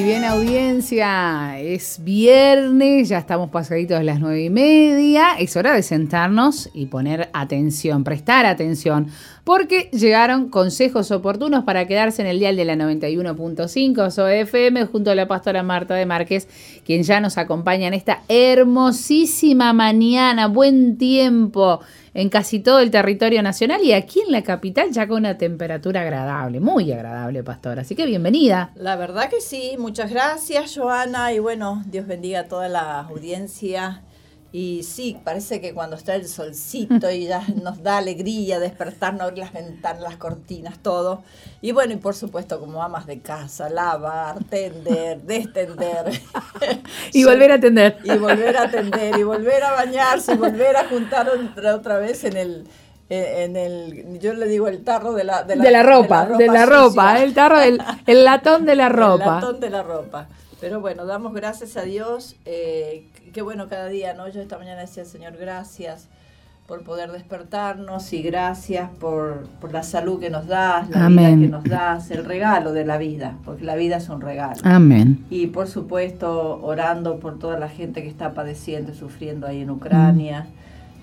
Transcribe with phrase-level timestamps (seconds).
[0.00, 5.34] Y bien, audiencia, es viernes, ya estamos pasaditos de las nueve y media.
[5.38, 9.08] Es hora de sentarnos y poner atención, prestar atención,
[9.44, 15.14] porque llegaron consejos oportunos para quedarse en el dial de la 91.5 SOFM junto a
[15.14, 16.48] la pastora Marta de Márquez,
[16.86, 20.46] quien ya nos acompaña en esta hermosísima mañana.
[20.46, 21.80] Buen tiempo
[22.14, 26.02] en casi todo el territorio nacional y aquí en la capital ya con una temperatura
[26.02, 27.78] agradable, muy agradable, pastor.
[27.78, 28.70] Así que bienvenida.
[28.74, 34.02] La verdad que sí, muchas gracias, Joana, y bueno, Dios bendiga a toda la audiencia
[34.52, 39.38] y sí, parece que cuando está el solcito y ya nos da alegría despertarnos, abrir
[39.38, 41.22] las ventanas, las cortinas, todo.
[41.60, 46.20] Y bueno, y por supuesto, como amas de casa, lavar, tender, destender.
[47.12, 47.98] y volver a atender.
[48.02, 52.24] Y volver a atender, y volver a bañarse, y volver a juntar otra, otra vez
[52.24, 52.66] en el,
[53.08, 57.20] en el, yo le digo el tarro de la, de la, ropa, de la ropa,
[57.22, 59.24] el tarro, del, el latón de la ropa.
[59.24, 60.28] El latón de la ropa.
[60.60, 62.36] Pero bueno, damos gracias a Dios.
[62.44, 64.28] Eh, qué bueno cada día, ¿no?
[64.28, 66.08] Yo esta mañana decía, Señor, gracias
[66.66, 71.64] por poder despertarnos y gracias por, la salud que nos das, la vida que nos
[71.64, 74.60] das, el regalo de la vida, porque la vida es un regalo.
[74.62, 75.24] Amén.
[75.30, 79.70] Y por supuesto, orando por toda la gente que está padeciendo y sufriendo ahí en
[79.70, 80.46] Ucrania.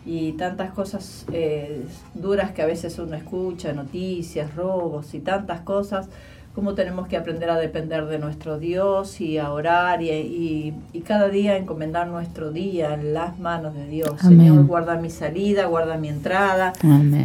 [0.05, 1.83] Y tantas cosas eh,
[2.13, 6.07] duras que a veces uno escucha, noticias, robos y tantas cosas
[6.57, 10.73] cómo tenemos que aprender a depender de nuestro Dios y a orar y,
[11.05, 14.19] cada día encomendar nuestro día en las manos de Dios.
[14.19, 16.73] Señor, guarda mi salida, guarda mi entrada,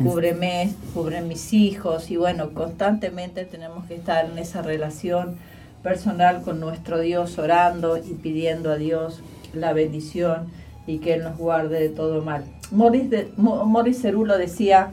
[0.04, 5.37] cúbreme, cubre mis hijos y bueno, constantemente tenemos que estar en esa relación
[5.82, 9.22] personal con nuestro Dios, orando y pidiendo a Dios
[9.54, 10.49] la bendición
[10.87, 12.44] y que Él nos guarde de todo mal.
[12.70, 14.91] Morris, de, Morris Cerulo decía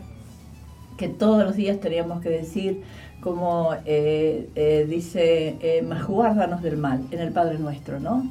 [0.98, 2.84] que todos los días teníamos que decir,
[3.22, 8.24] como eh, eh, dice, eh, más guárdanos del mal, en el Padre Nuestro, ¿no?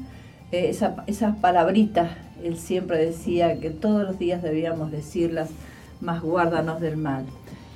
[0.50, 2.10] esa, esas palabritas,
[2.43, 5.50] él siempre decía que todos los días debíamos decirlas,
[6.00, 7.25] más guárdanos del mal.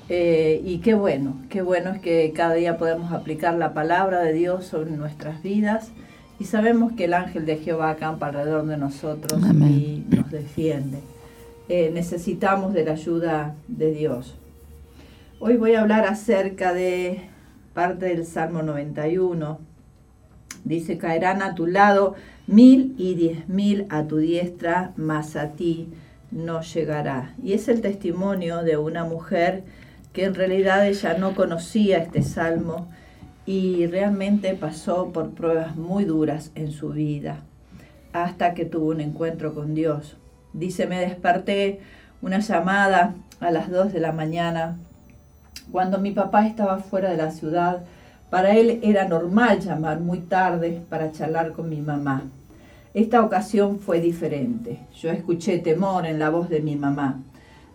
[0.09, 4.65] y qué bueno, qué bueno es que cada día podemos aplicar la palabra de Dios
[4.65, 5.91] sobre nuestras vidas
[6.39, 11.00] y sabemos que el ángel de Jehová acampa alrededor de nosotros y nos defiende.
[11.69, 14.34] necesitamos de la ayuda de Dios.
[15.45, 17.21] Hoy voy a hablar acerca de
[17.75, 19.59] parte del Salmo 91.
[20.63, 22.15] Dice, caerán a tu lado
[22.47, 25.89] mil y diez mil a tu diestra, mas a ti
[26.31, 27.35] no llegará.
[27.43, 29.65] Y es el testimonio de una mujer
[30.13, 32.89] que en realidad ella no conocía este salmo
[33.45, 37.43] y realmente pasó por pruebas muy duras en su vida
[38.13, 40.17] hasta que tuvo un encuentro con Dios.
[40.53, 41.81] Dice, me desperté
[42.21, 44.79] una llamada a las dos de la mañana
[45.71, 47.83] cuando mi papá estaba fuera de la ciudad,
[48.31, 52.23] para él era normal llamar muy tarde para charlar con mi mamá.
[52.95, 54.81] Esta ocasión fue diferente.
[54.99, 57.21] Yo escuché temor en la voz de mi mamá.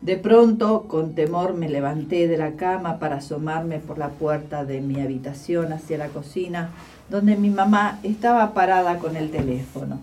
[0.01, 4.79] De pronto, con temor, me levanté de la cama para asomarme por la puerta de
[4.79, 6.69] mi habitación hacia la cocina,
[7.09, 9.99] donde mi mamá estaba parada con el teléfono.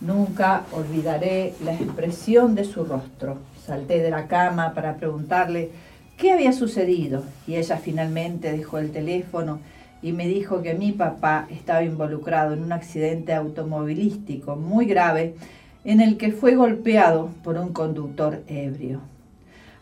[0.00, 3.38] Nunca olvidaré la expresión de su rostro.
[3.64, 5.70] Salté de la cama para preguntarle
[6.16, 9.60] qué había sucedido y ella finalmente dejó el teléfono
[10.02, 15.34] y me dijo que mi papá estaba involucrado en un accidente automovilístico muy grave
[15.84, 19.00] en el que fue golpeado por un conductor ebrio.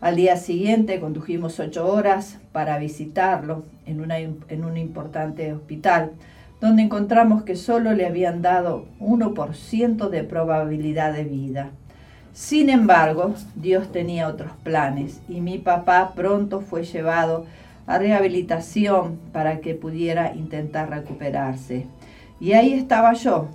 [0.01, 4.01] Al día siguiente condujimos ocho horas para visitarlo en,
[4.65, 6.13] un importante hospital,
[6.61, 11.71] donde encontramos que solo le habían dado 1% de probabilidad de vida.
[12.35, 17.47] Sin embargo, Dios tenía otros planes y mi papá pronto fue llevado
[17.87, 21.87] a rehabilitación para que pudiera intentar recuperarse.
[22.41, 23.51] Y ahí estaba yo,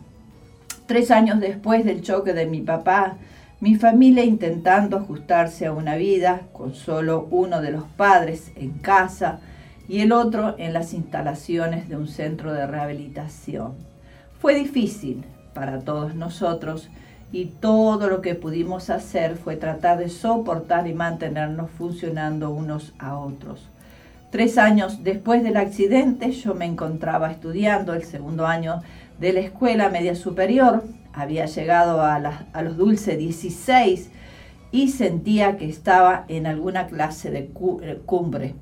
[0.86, 3.18] tres años después del choque de mi papá,
[3.60, 9.42] mi familia intentando ajustarse a una vida con solo uno de los padres en casa
[9.90, 13.74] y el otro en las instalaciones de un centro de rehabilitación.
[14.40, 16.90] Fue difícil para todos nosotros
[17.31, 23.18] y todo lo que pudimos hacer fue tratar de soportar y mantenernos funcionando unos a
[23.18, 23.70] otros.
[24.31, 28.81] Tres años después del accidente yo me encontraba estudiando el segundo año
[29.20, 30.84] de la escuela media superior,
[31.14, 32.20] había llegado a,
[32.62, 34.12] los dulces 16
[34.72, 37.50] y sentía que estaba en alguna clase de
[37.82, 38.56] eh, cumbre,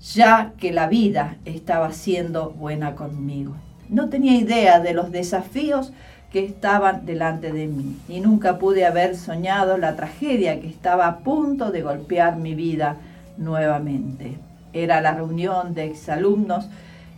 [0.00, 3.56] ya que la vida estaba siendo buena conmigo.
[3.88, 5.92] No tenía idea de los desafíos
[6.32, 11.18] que estaban delante de mí y nunca pude haber soñado la tragedia que estaba a
[11.18, 12.96] punto de golpear mi vida
[13.38, 14.36] nuevamente.
[14.72, 16.68] Era la reunión de exalumnos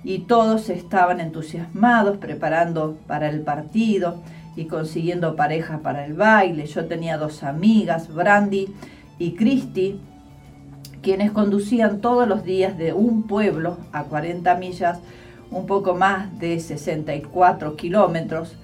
[0.05, 4.23] y todos estaban entusiasmados preparando para el partido
[4.57, 6.67] y consiguiendo pareja para el baile.
[6.67, 8.69] Yo tenía dos amigas, Brandy
[9.19, 10.01] y Christy,
[11.03, 14.99] quienes conducían todos los días de un pueblo a 40 millas,
[15.51, 18.57] un poco más de 64 kilómetros,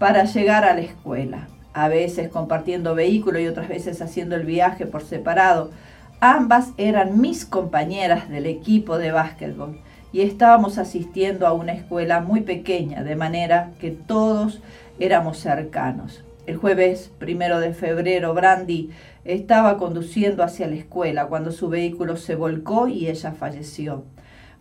[0.00, 4.86] para llegar a la escuela, a veces compartiendo vehículo y otras veces haciendo el viaje
[4.86, 5.72] por separado.
[6.20, 9.78] Ambas eran mis compañeras del equipo de básquetbol
[10.10, 14.62] y estábamos asistiendo a una escuela muy pequeña, de manera que todos
[14.98, 16.24] éramos cercanos.
[16.46, 18.88] El jueves primero de febrero, Brandy
[19.26, 24.04] estaba conduciendo hacia la escuela cuando su vehículo se volcó y ella falleció.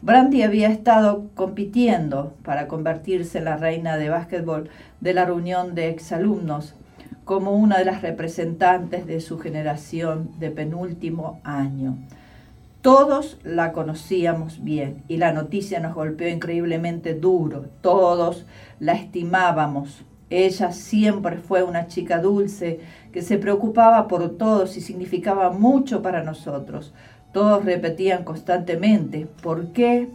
[0.01, 4.69] Brandy había estado compitiendo para convertirse en la reina de básquetbol
[5.01, 6.73] de la reunión de exalumnos
[7.25, 11.97] como una de las representantes de su generación de penúltimo año.
[12.81, 17.65] Todos la conocíamos bien y la noticia nos golpeó increíblemente duro.
[17.81, 18.45] Todos
[18.79, 20.05] la estimábamos.
[20.29, 22.79] Ella siempre fue una chica dulce
[23.11, 26.93] que se preocupaba por todos y significaba mucho para nosotros.
[27.31, 30.09] Todos repetían constantemente, ¿por qué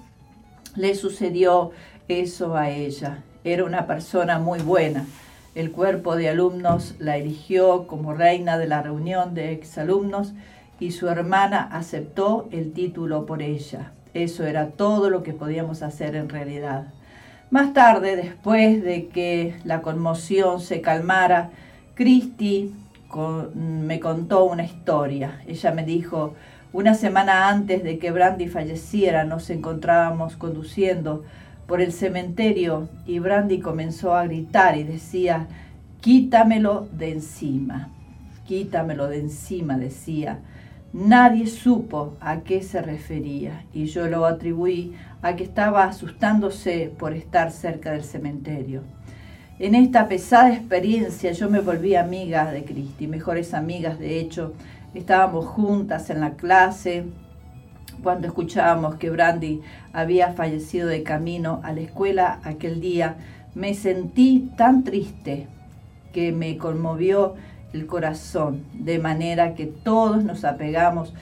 [0.74, 1.70] le sucedió
[2.08, 3.22] eso a ella?
[3.44, 5.06] Era una persona muy buena.
[5.54, 10.32] El cuerpo de alumnos la eligió como reina de la reunión de exalumnos
[10.80, 13.92] y su hermana aceptó el título por ella.
[14.12, 16.86] Eso era todo lo que podíamos hacer en realidad.
[17.50, 21.50] Más tarde, después de que la conmoción se calmara,
[23.54, 25.40] Me contó una historia.
[25.46, 26.34] Ella me dijo,
[26.72, 31.22] una semana antes de que Brandy falleciera, nos encontrábamos conduciendo
[31.66, 35.46] por el cementerio y Brandy comenzó a gritar y decía,
[36.00, 37.90] quítamelo de encima,
[38.46, 40.40] quítamelo de encima, decía.
[40.92, 47.14] Nadie supo a qué se refería y yo lo atribuí a que estaba asustándose por
[47.14, 48.82] estar cerca del cementerio.
[49.58, 54.54] En esta pesada experiencia yo me volví amiga de Cristi, mejores amigas de hecho,
[54.94, 57.04] Estábamos juntas en la clase
[58.04, 59.60] cuando escuchábamos que Brandy
[59.92, 63.16] había fallecido de camino a la escuela aquel día.
[63.56, 65.48] Me sentí tan triste
[66.12, 67.34] que me conmovió
[67.72, 71.12] el corazón, de manera que todos nos apegamos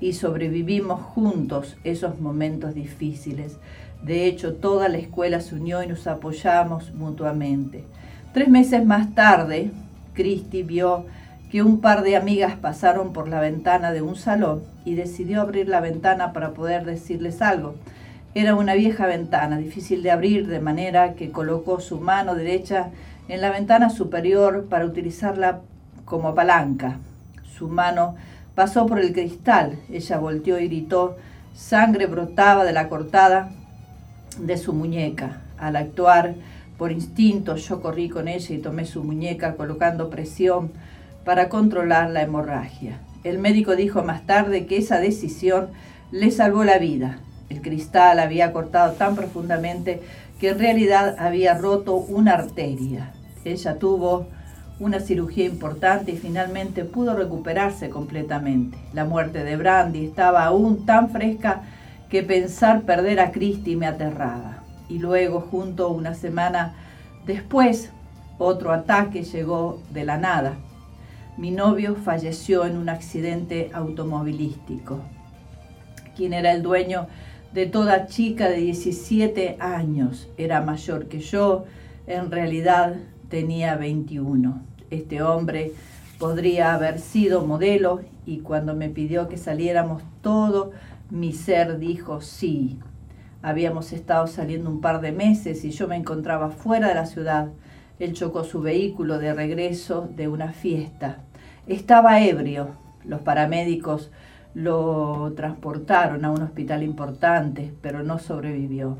[0.00, 3.58] y sobrevivimos juntos esos momentos difíciles.
[4.02, 7.84] De hecho, toda la escuela se unió y nos apoyamos mutuamente.
[8.32, 9.70] Tres meses más tarde,
[10.14, 11.06] Christy vio
[11.50, 15.68] que un par de amigas pasaron por la ventana de un salón y decidió abrir
[15.68, 17.74] la ventana para poder decirles algo.
[18.34, 22.90] Era una vieja ventana, difícil de abrir, de manera que colocó su mano derecha
[23.28, 25.60] en la ventana superior para utilizarla
[26.04, 26.98] como palanca.
[27.42, 28.16] Su mano
[28.54, 31.16] pasó por el cristal, ella volteó y gritó,
[31.54, 33.50] sangre brotaba de la cortada
[34.38, 35.42] de su muñeca.
[35.58, 36.34] Al actuar
[36.76, 40.70] por instinto, yo corrí con ella y tomé su muñeca colocando presión
[41.24, 43.00] para controlar la hemorragia.
[43.24, 45.68] El médico dijo más tarde que esa decisión
[46.12, 47.18] le salvó la vida.
[47.50, 50.00] El cristal había cortado tan profundamente
[50.38, 53.12] que en realidad había roto una arteria.
[53.44, 54.28] Ella tuvo
[54.78, 58.78] una cirugía importante y finalmente pudo recuperarse completamente.
[58.92, 61.62] La muerte de Brandy estaba aún tan fresca
[62.08, 64.64] que pensar perder a Christy me aterraba.
[64.88, 66.74] Y luego, junto una semana
[67.26, 67.90] después,
[68.38, 70.56] otro ataque llegó de la nada
[71.38, 74.98] mi novio falleció en un accidente automovilístico.
[76.16, 77.06] Quien era el dueño
[77.52, 81.64] de toda chica de 17 años era mayor que yo,
[82.08, 82.96] en realidad
[83.28, 84.60] tenía 21.
[84.90, 85.74] Este hombre
[86.18, 90.72] podría haber sido modelo y cuando me pidió que saliéramos todo
[91.10, 92.78] Mi ser dijo sí.
[93.40, 97.48] Habíamos estado saliendo un par de meses y yo me encontraba fuera de la ciudad.
[97.98, 101.18] Él chocó su vehículo de regreso de una fiesta.
[101.66, 102.68] Estaba ebrio.
[103.06, 104.10] Los paramédicos
[104.52, 108.98] lo transportaron a un hospital importante, pero no sobrevivió.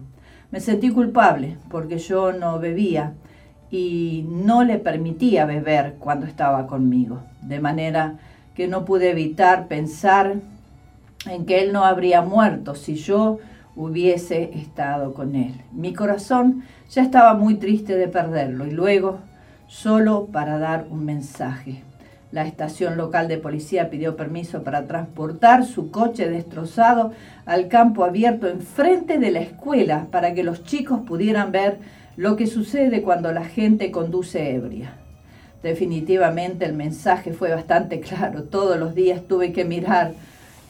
[0.51, 3.13] Me sentí culpable porque yo no bebía
[3.71, 8.17] y no le permitía beber cuando estaba conmigo, de manera
[8.55, 10.37] que no pude evitar pensar
[11.27, 13.39] en que él no habría muerto si yo
[13.77, 15.55] hubiese estado con él.
[15.73, 19.19] Mi corazón ya estaba muy triste de perderlo y luego
[19.67, 21.83] solo para dar un mensaje.
[22.31, 27.13] La estación local de policía pidió permiso para transportar su coche destrozado
[27.47, 31.79] al campo abierto enfrente de la escuela para que los chicos pudieran ver
[32.17, 34.93] lo que sucede cuando la gente conduce ebria.
[35.63, 38.43] Definitivamente el mensaje fue bastante claro.
[38.45, 40.13] Todos los días tuve que mirar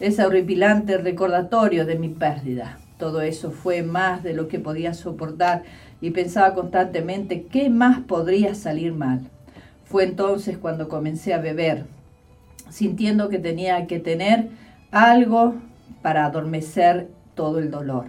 [0.00, 2.78] ese horripilante recordatorio de mi pérdida.
[2.98, 5.62] Todo eso fue más de lo que podía soportar
[6.00, 9.20] y pensaba constantemente qué más podría salir mal.
[9.84, 11.86] Fue entonces cuando comencé a beber,
[12.70, 14.50] sintiendo que tenía que tener
[14.90, 15.54] algo
[16.02, 18.06] para adormecer todo el dolor.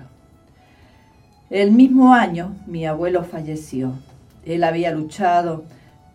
[1.49, 3.93] El mismo año mi abuelo falleció.
[4.45, 5.63] Él había luchado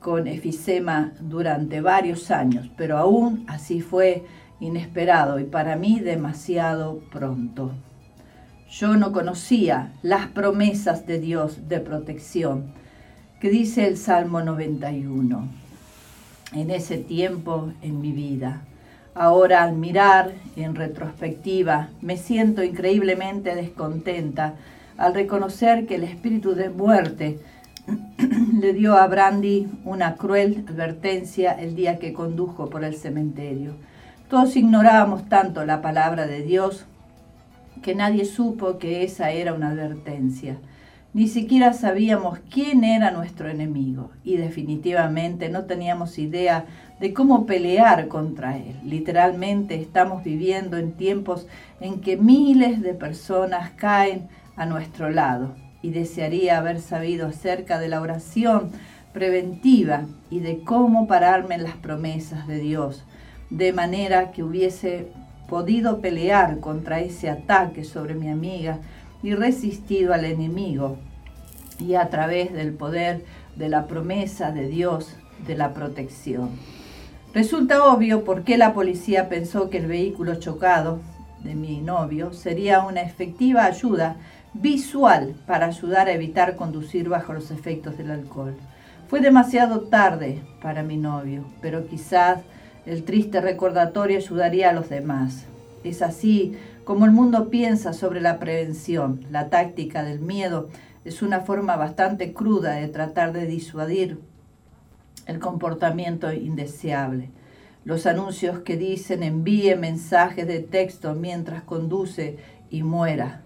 [0.01, 4.25] con efisema durante varios años, pero aún así fue
[4.61, 7.73] inesperado y para mí demasiado pronto.
[8.71, 12.73] Yo no conocía las promesas de Dios de protección
[13.41, 15.49] que dice el Salmo 91.
[16.55, 18.63] En ese tiempo en mi vida.
[19.15, 24.55] Ahora al mirar en retrospectiva me siento increíblemente descontenta
[24.97, 27.39] al reconocer que el espíritu de muerte
[28.61, 33.75] le dio a Brandy una cruel advertencia el día que condujo por el cementerio.
[34.29, 36.87] Todos ignorábamos tanto la palabra de Dios
[37.83, 40.57] que nadie supo que esa era una advertencia.
[41.13, 46.65] Ni siquiera sabíamos quién era nuestro enemigo y definitivamente no teníamos idea
[46.99, 48.81] de cómo pelear contra él.
[48.83, 51.47] Literalmente estamos viviendo en tiempos
[51.81, 57.89] en que miles de personas caen a nuestro lado y desearía haber sabido acerca de
[57.89, 58.71] la oración
[59.13, 63.05] preventiva y de cómo pararme en las promesas de Dios,
[63.57, 65.13] de manera que hubiese
[65.49, 68.79] podido pelear contra ese ataque sobre mi amiga
[69.23, 70.99] y resistido al enemigo
[71.79, 76.51] y a través del poder de la promesa de Dios de la protección.
[77.33, 80.99] Resulta obvio por qué la policía pensó que el vehículo chocado
[81.45, 84.17] de mi novio sería una efectiva ayuda
[84.53, 88.57] visual para ayudar a evitar conducir bajo los efectos del alcohol.
[89.07, 92.41] Fue demasiado tarde para mi novio, pero quizás
[92.87, 95.47] el triste recordatorio ayudaría a los demás.
[95.85, 99.25] Es así como el mundo piensa sobre la prevención.
[99.31, 100.69] La táctica del miedo
[101.05, 104.19] es una forma bastante cruda de tratar de disuadir
[105.27, 107.31] el comportamiento indeseable.
[107.85, 112.39] Los anuncios que dicen envíe mensajes de texto mientras conduce
[112.71, 113.43] y muera.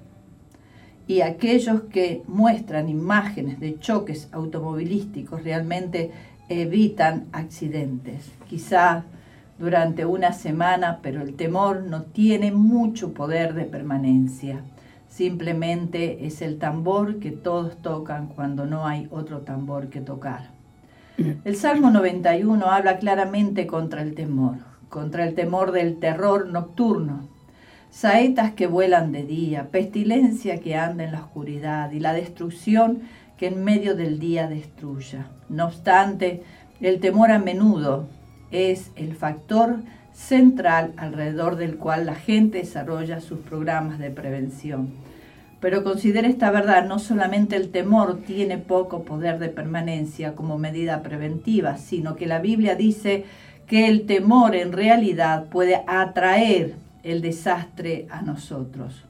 [1.08, 6.12] Y aquellos que muestran imágenes de choques automovilísticos realmente
[6.48, 8.30] evitan accidentes.
[8.48, 9.04] Quizá
[9.58, 14.62] durante una semana, pero el temor no tiene mucho poder de permanencia.
[15.08, 20.50] Simplemente es el tambor que todos tocan cuando no hay otro tambor que tocar.
[21.44, 27.28] El Salmo 91 habla claramente contra el temor, contra el temor del terror nocturno,
[27.90, 33.00] saetas que vuelan de día, pestilencia que anda en la oscuridad y la destrucción
[33.36, 35.26] que en medio del día destruya.
[35.48, 36.44] No obstante,
[36.80, 38.06] el temor a menudo
[38.50, 39.76] es el factor
[40.12, 44.90] central alrededor del cual la gente desarrolla sus programas de prevención.
[45.60, 51.02] Pero considera esta verdad, no solamente el temor tiene poco poder de permanencia como medida
[51.02, 53.24] preventiva, sino que la Biblia dice
[53.66, 59.04] que el temor en realidad puede atraer el desastre a nosotros.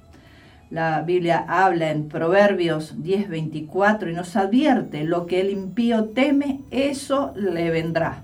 [0.70, 7.32] La Biblia habla en Proverbios 10:24 y nos advierte, lo que el impío teme, eso
[7.36, 8.22] le vendrá.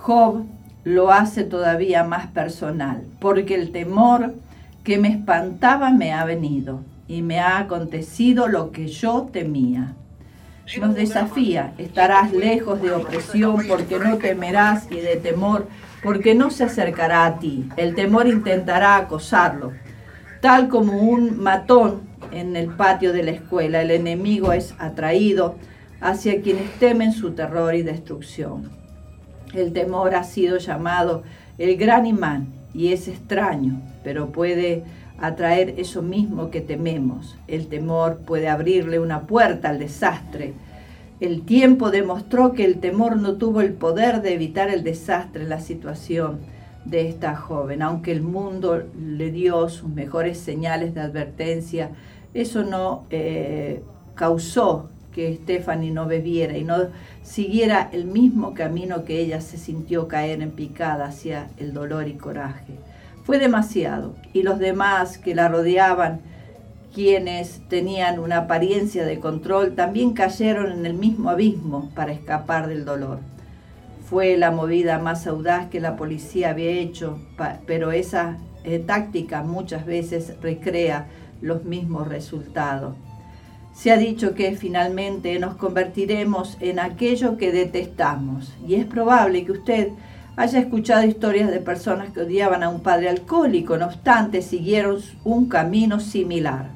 [0.00, 0.46] Job
[0.84, 4.34] lo hace todavía más personal, porque el temor
[4.82, 9.94] que me espantaba me ha venido y me ha acontecido lo que yo temía.
[10.80, 15.68] Nos desafía, estarás lejos de opresión porque no temerás y de temor
[16.02, 17.68] porque no se acercará a ti.
[17.76, 19.72] El temor intentará acosarlo,
[20.40, 23.82] tal como un matón en el patio de la escuela.
[23.82, 25.56] El enemigo es atraído
[26.00, 28.79] hacia quienes temen su terror y destrucción.
[29.54, 31.22] El temor ha sido llamado
[31.58, 34.84] el gran imán y es extraño, pero puede
[35.18, 37.36] atraer eso mismo que tememos.
[37.46, 40.54] El temor puede abrirle una puerta al desastre.
[41.20, 45.60] El tiempo demostró que el temor no tuvo el poder de evitar el desastre la
[45.60, 46.38] situación
[46.84, 47.82] de esta joven.
[47.82, 51.90] Aunque el mundo le dio sus mejores señales de advertencia,
[52.32, 53.82] eso no eh,
[54.14, 56.76] causó que Stephanie no bebiera y no
[57.22, 62.14] siguiera el mismo camino que ella se sintió caer en picada hacia el dolor y
[62.14, 62.74] coraje.
[63.24, 66.20] Fue demasiado y los demás que la rodeaban,
[66.94, 72.84] quienes tenían una apariencia de control, también cayeron en el mismo abismo para escapar del
[72.84, 73.20] dolor.
[74.08, 77.20] Fue la movida más audaz que la policía había hecho,
[77.66, 81.06] pero esa eh, táctica muchas veces recrea
[81.40, 82.96] los mismos resultados.
[83.72, 89.52] Se ha dicho que finalmente nos convertiremos en aquello que detestamos y es probable que
[89.52, 89.88] usted
[90.36, 95.48] haya escuchado historias de personas que odiaban a un padre alcohólico, no obstante siguieron un
[95.48, 96.70] camino similar.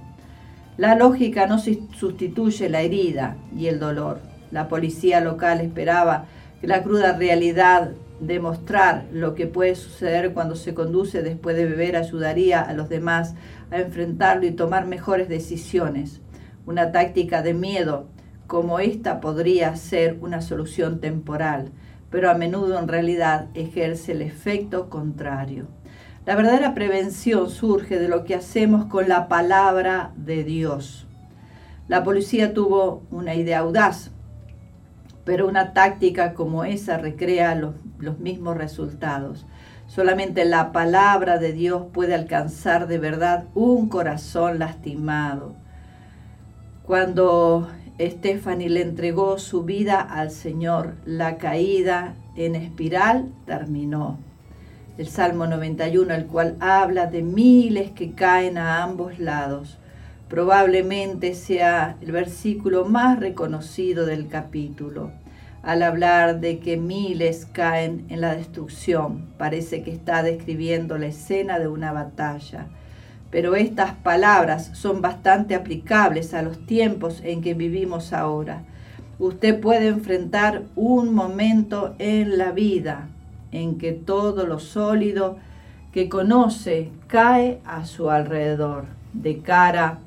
[0.76, 4.20] La lógica no sustituye la herida y el dolor.
[4.50, 6.26] La policía local esperaba
[6.60, 11.66] que la cruda realidad de mostrar lo que puede suceder cuando se conduce después de
[11.66, 13.34] beber ayudaría a los demás
[13.70, 16.20] a enfrentarlo y tomar mejores decisiones.
[16.66, 18.06] Una táctica de miedo
[18.46, 21.72] como esta podría ser una solución temporal,
[22.10, 25.66] pero a menudo en realidad ejerce el efecto contrario.
[26.26, 31.06] La verdadera prevención surge de lo que hacemos con la palabra de Dios.
[31.86, 34.10] La policía tuvo una idea audaz,
[35.24, 39.44] pero una táctica como esa recrea los, los, mismos resultados.
[39.86, 45.56] Solamente la palabra de Dios puede alcanzar de verdad un corazón lastimado.
[46.86, 47.66] Cuando
[47.98, 54.18] Stephanie le entregó su vida al Señor, la caída en espiral terminó.
[54.98, 59.78] El Salmo 91, el cual habla de miles que caen a ambos lados,
[60.28, 65.10] probablemente sea el versículo más reconocido del capítulo.
[65.62, 71.58] Al hablar de que miles caen en la destrucción, parece que está describiendo la escena
[71.58, 72.66] de una batalla
[73.34, 78.62] pero estas palabras son bastante aplicables a los tiempos en que vivimos ahora.
[79.18, 83.08] Usted puede enfrentar un momento en la vida
[83.50, 85.36] en que todo lo sólido
[85.90, 89.98] que conoce cae a su alrededor, de cara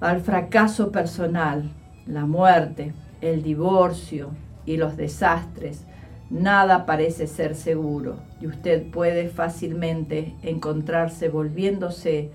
[0.00, 1.70] al fracaso personal,
[2.06, 4.28] la muerte, el divorcio
[4.66, 5.86] y los desastres
[6.34, 12.30] Nada parece ser seguro y usted puede fácilmente encontrarse volviéndose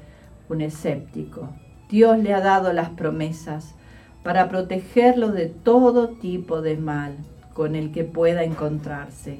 [0.47, 1.49] un escéptico.
[1.89, 3.75] Dios le ha dado las promesas
[4.23, 7.17] para protegerlo de todo tipo de mal
[7.53, 9.39] con el que pueda encontrarse,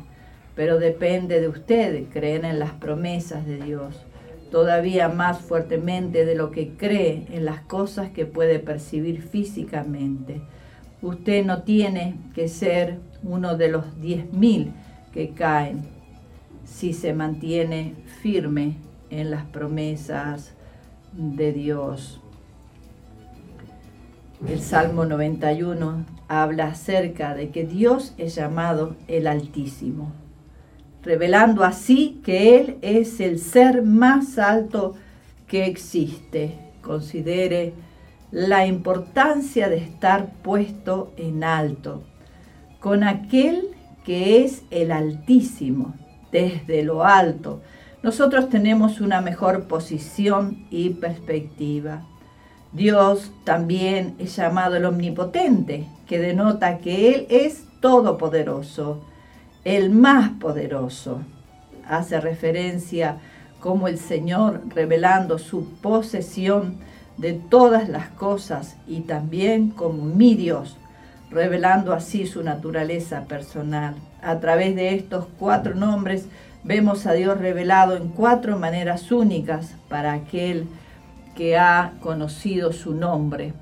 [0.56, 4.06] pero depende de usted creer en las promesas de Dios
[4.52, 10.41] todavía más fuertemente de lo que cree en las cosas que puede percibir físicamente.
[11.02, 14.72] Usted no tiene que ser uno de los 10.000
[15.12, 15.88] que caen
[16.66, 18.76] si se mantiene firme
[19.10, 20.54] en las promesas
[21.14, 22.22] de Dios.
[24.48, 30.14] El Salmo 91 habla acerca de que Dios es llamado el Altísimo,
[31.04, 34.96] revelando así que Él es el ser más alto
[35.48, 36.58] que existe.
[36.82, 37.74] Considere
[38.32, 42.04] la importancia de estar puesto en alto
[42.80, 43.68] con aquel
[44.06, 45.94] que es el Altísimo,
[46.32, 47.62] desde lo alto.
[48.02, 52.04] Nosotros tenemos una mejor posición y perspectiva.
[52.72, 59.02] Dios también es llamado el Omnipotente, que denota que Él es todopoderoso,
[59.65, 61.22] el más poderoso.
[61.88, 63.18] Hace referencia
[63.60, 66.78] como el Señor revelando su posesión
[67.18, 70.78] de todas las cosas y también como mi Dios
[71.32, 73.96] revelando así su naturaleza personal.
[74.22, 76.26] A través de estos cuatro nombres
[76.63, 80.68] vemos a Dios revelado en cuatro maneras únicas para aquel
[81.36, 83.54] que ha conocido su nombre.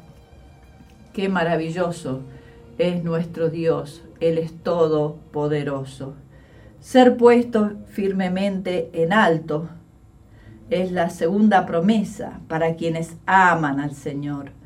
[1.13, 2.21] Qué maravilloso
[2.77, 6.13] es nuestro Dios, Él es todopoderoso.
[6.79, 9.67] Ser puesto firmemente en alto
[10.69, 14.56] es la segunda promesa para quienes aman al Señor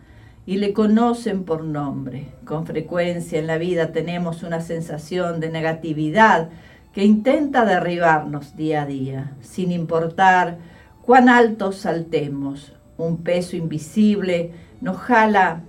[0.46, 2.28] y le conocen por nombre.
[2.46, 6.50] Con frecuencia en la vida tenemos una sensación de negatividad
[6.94, 10.58] que intenta derribarnos día a día, sin importar
[11.04, 12.74] cuán alto saltemos.
[12.98, 14.52] Un peso invisible
[14.82, 15.62] nos jala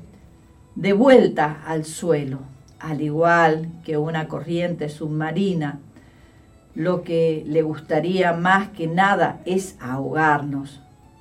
[0.75, 2.41] de vuelta al suelo,
[2.81, 5.79] al igual que una corriente submarina.
[6.75, 10.81] Lo que le gustaría más que nada es ahogarnos,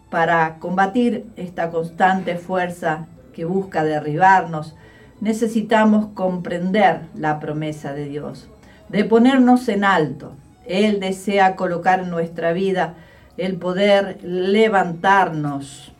[0.09, 3.07] Para combatir esta constante fuerza
[3.41, 4.75] que busca derribarnos,
[5.19, 8.47] necesitamos comprender la promesa de Dios,
[8.87, 10.33] de ponernos en alto.
[10.67, 12.93] Él desea colocar en nuestra vida
[13.37, 15.91] el poder levantarnos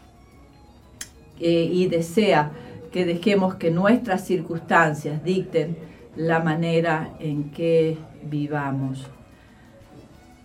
[1.40, 2.52] eh, y desea
[2.92, 5.80] que dejemos que nuestras circunstancias dicten
[6.16, 9.08] la manera en que vivamos.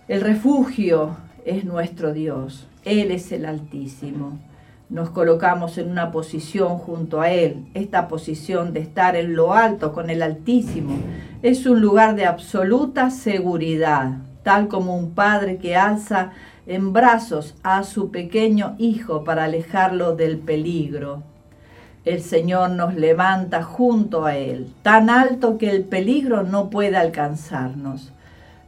[0.09, 4.39] El refugio es nuestro Dios, Él es el Altísimo.
[4.89, 7.67] Nos colocamos en una posición junto a Él.
[7.75, 10.97] Esta posición de estar en lo alto con el Altísimo
[11.43, 16.31] es un lugar de absoluta seguridad, tal como un padre que alza
[16.67, 21.23] en brazos a su pequeño hijo para alejarlo del peligro
[22.07, 28.13] el Señor nos levanta junto a Él, tan alto que el peligro no puede alcanzarnos.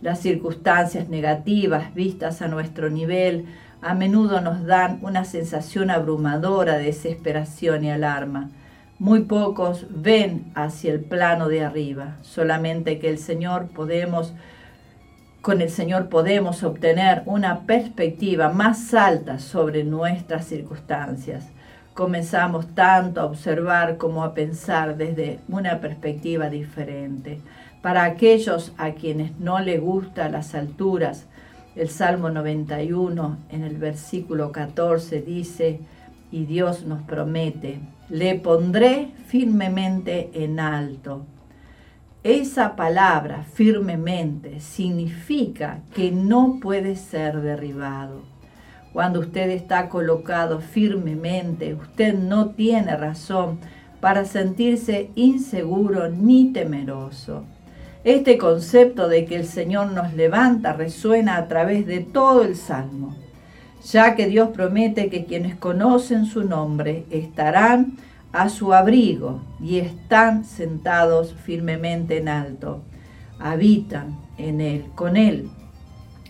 [0.02, 3.46] Las circunstancias negativas vistas a nuestro nivel
[3.80, 8.50] a menudo nos dan una sensación abrumadora de desesperación y alarma.
[8.98, 14.34] Muy pocos ven hacia el plano de arriba, solamente que el Señor podemos
[15.40, 21.46] con el Señor podemos obtener una perspectiva más alta sobre nuestras circunstancias
[21.98, 27.40] comenzamos tanto a observar como a pensar desde una perspectiva diferente.
[27.82, 31.26] Para aquellos a quienes no les gustan las alturas,
[31.78, 35.80] el Salmo 91 en el versículo 14 dice,
[36.32, 41.24] y Dios nos promete, le pondré firmemente en alto.
[42.24, 48.22] Esa palabra firmemente significa que no puede ser derribado.
[48.92, 53.60] Cuando usted está colocado firmemente, usted no tiene razón
[54.00, 57.44] para sentirse inseguro ni temeroso.
[58.04, 63.16] Este concepto de que el Señor nos levanta resuena a través de todo el Salmo,
[63.84, 67.96] ya que Dios promete que quienes conocen su nombre estarán
[68.32, 72.82] a su abrigo y están sentados firmemente en alto.
[73.40, 75.50] Habitan en Él, con Él,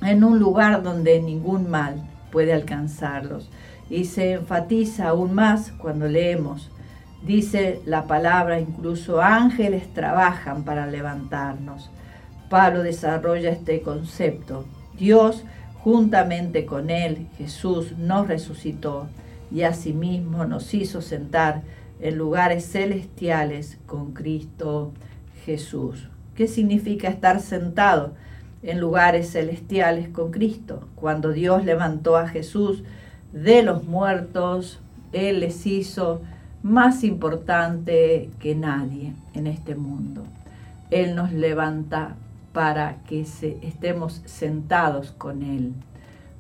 [0.03, 3.51] en un lugar donde ningún mal puede alcanzarlos.
[3.91, 6.71] Y se enfatiza aún más cuando leemos.
[7.23, 11.91] Dice la palabra, incluso ángeles trabajan para levantarnos.
[12.49, 14.65] Pablo desarrolla este concepto.
[14.97, 15.45] Dios,
[15.83, 19.09] juntamente con él, Jesús, nos resucitó
[19.51, 21.63] y asimismo nos hizo sentar
[22.01, 24.93] en lugares celestiales con Cristo
[25.45, 26.09] Jesús.
[26.35, 28.15] ¿Qué significa estar sentado?
[28.63, 30.89] en lugares celestiales con Cristo.
[30.95, 32.83] Cuando Dios levantó a Jesús
[33.33, 34.81] de los muertos,
[35.13, 36.23] Él les hizo
[36.63, 40.25] más importante que nadie en este mundo.
[40.91, 42.17] Él nos levanta
[42.53, 45.75] para que estemos sentados con Él,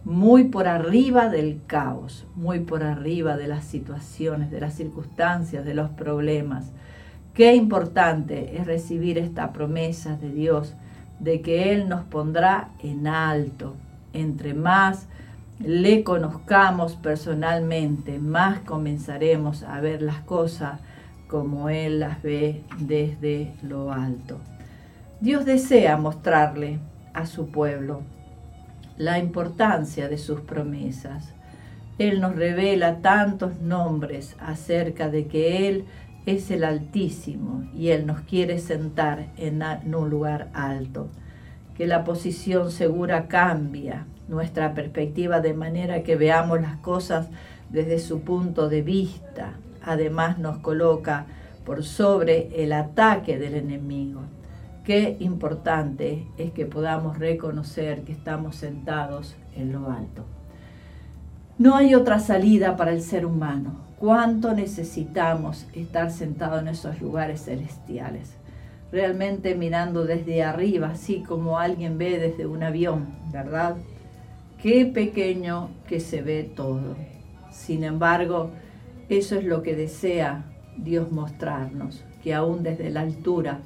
[0.04, 5.74] muy por arriba del caos, muy por arriba de las situaciones, de las circunstancias, de
[5.74, 6.72] los problemas.
[7.34, 10.74] Qué importante es recibir esta promesa de Dios
[11.20, 13.74] de que Él nos pondrá en alto.
[14.12, 15.06] Entre más
[15.58, 20.80] le conozcamos personalmente, más comenzaremos a ver las cosas
[21.26, 24.38] como Él las ve desde lo alto.
[25.20, 26.78] Dios desea mostrarle
[27.12, 28.02] a su pueblo
[28.96, 31.34] la importancia de sus promesas.
[31.98, 35.84] Él nos revela tantos nombres acerca de que Él
[36.24, 39.62] es el Altísimo y Él nos quiere sentar en,
[39.94, 41.08] un lugar alto.
[41.76, 47.28] Que la posición segura cambia nuestra perspectiva de manera que veamos las cosas
[47.70, 49.54] desde su punto de vista.
[49.82, 51.26] Además nos coloca
[51.64, 54.20] por sobre el ataque del enemigo.
[54.84, 60.24] Qué importante es que podamos reconocer que estamos sentados en lo alto.
[61.58, 67.44] No hay otra salida para el ser humano cuánto necesitamos estar sentados en esos lugares
[67.44, 68.34] celestiales.
[68.90, 73.76] Realmente mirando desde arriba, así como alguien ve desde un avión, ¿verdad?
[74.62, 76.96] Qué pequeño que se ve todo.
[77.50, 78.50] Sin embargo,
[79.08, 80.44] eso es lo que desea
[80.76, 83.60] Dios mostrarnos, que aún desde la altura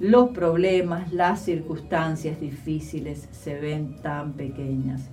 [0.00, 5.08] los problemas, las circunstancias difíciles se ven tan pequeñas.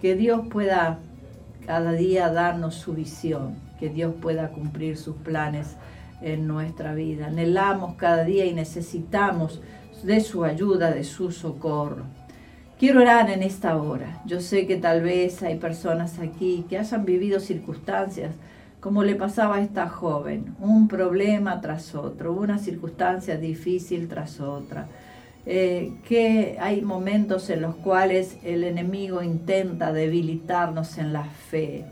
[0.00, 1.00] Que Dios pueda
[1.66, 5.76] cada día darnos su visión que Dios pueda cumplir sus planes
[6.20, 7.26] en nuestra vida.
[7.28, 9.60] Anhelamos cada día y necesitamos
[10.02, 12.04] de su ayuda, de su socorro.
[12.78, 14.22] Quiero orar en esta hora.
[14.24, 18.30] Yo sé que tal vez hay personas aquí que hayan vivido circunstancias
[18.78, 24.86] como le pasaba a esta joven, un problema tras otro, una circunstancia difícil tras otra.
[25.44, 31.84] Eh, que hay momentos en los cuales el enemigo intenta debilitarnos en la fe,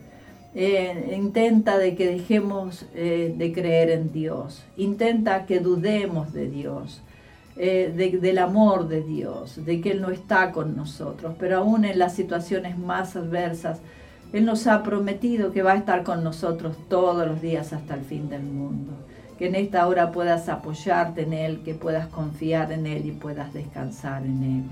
[0.58, 7.02] Eh, intenta de que dejemos eh, de creer en Dios, intenta que dudemos de Dios,
[7.58, 11.98] eh, del amor de Dios, de que Él no está con nosotros, pero aún en
[11.98, 13.80] las situaciones más adversas,
[14.32, 18.02] Él nos ha prometido que va a estar con nosotros todos los días hasta el
[18.02, 18.92] fin del mundo.
[19.38, 23.52] Que en esta hora puedas apoyarte en Él, que puedas confiar en Él y puedas
[23.54, 24.64] descansar en Él.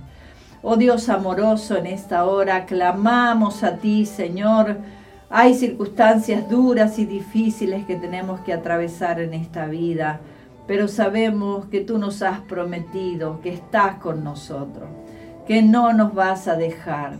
[0.63, 4.77] Oh Dios amoroso, en esta hora clamamos a ti, Señor,
[5.31, 10.21] hay circunstancias duras y difíciles que tenemos que atravesar en esta vida,
[10.67, 14.89] pero sabemos que tú nos has prometido que estás con nosotros,
[15.47, 17.19] que no nos vas a dejar.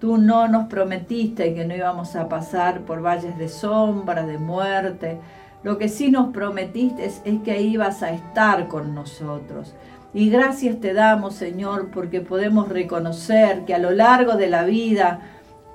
[0.00, 5.18] Tú no nos prometiste que no íbamos a pasar por valles de sombra, de muerte.
[5.64, 9.74] Lo que sí nos prometiste es, que ibas a estar con nosotros.
[10.14, 15.20] Y gracias te damos, Señor, porque podemos reconocer que a lo largo de la vida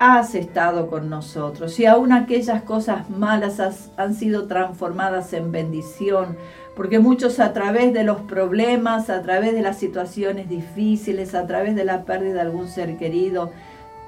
[0.00, 6.36] has estado con nosotros y aún aquellas cosas malas han sido transformadas en bendición,
[6.76, 11.74] porque muchos a través de los problemas, a través de las situaciones difíciles, a través
[11.76, 13.52] de la pérdida de algún ser querido,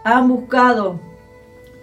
[0.05, 0.99] han buscado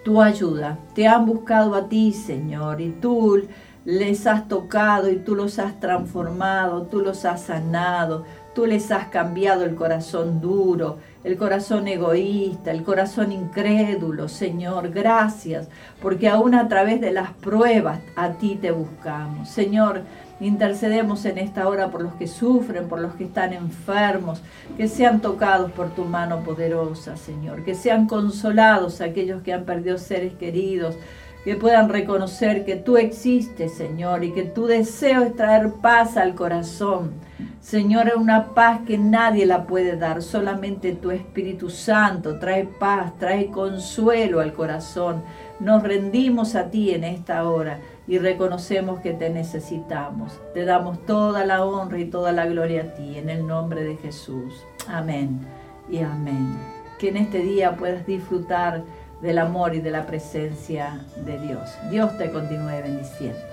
[0.03, 3.43] tu ayuda, te han buscado a ti, Señor, y tú
[3.85, 9.07] les has tocado y tú los has transformado, tú los has sanado, tú les has
[9.07, 15.69] cambiado el corazón duro el corazón egoísta, el corazón incrédulo, Señor, gracias,
[16.01, 19.49] porque aún a través de las pruebas a ti te buscamos.
[19.49, 20.01] Señor,
[20.39, 24.41] intercedemos en esta hora por los que sufren, por los que están enfermos,
[24.77, 29.97] que sean tocados por tu mano poderosa, Señor, que sean consolados aquellos que han perdido
[29.97, 30.95] seres queridos,
[31.43, 36.35] que puedan reconocer que tú existes, Señor, y que tu deseo es traer paz al
[36.35, 37.11] corazón.
[37.59, 43.47] Señor, una paz que nadie la puede dar, solamente tu Espíritu Santo trae paz, trae
[43.47, 45.23] consuelo al corazón.
[45.59, 50.39] Nos rendimos a ti en esta hora y reconocemos que te necesitamos.
[50.53, 53.95] Te damos toda la honra y toda la gloria a ti, en el nombre de
[53.97, 54.65] Jesús.
[54.87, 55.39] Amén
[55.89, 56.57] y amén.
[56.99, 58.83] Que en este día puedas disfrutar
[59.21, 61.69] del amor y de la presencia de Dios.
[61.89, 63.52] Dios te continúe bendiciendo.